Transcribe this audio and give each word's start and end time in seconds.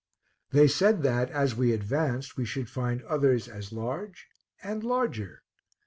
They 0.49 0.67
said, 0.67 1.03
that, 1.03 1.29
as 1.29 1.53
we 1.55 1.73
advanced, 1.73 2.35
we 2.35 2.43
should 2.43 2.71
find 2.71 3.03
others 3.03 3.47
as 3.47 3.71
large 3.71 4.25
and 4.63 4.83
larger. 4.83 5.43